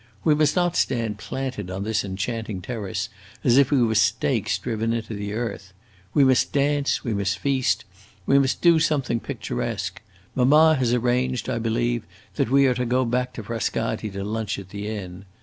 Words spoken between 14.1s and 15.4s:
to lunch at the inn.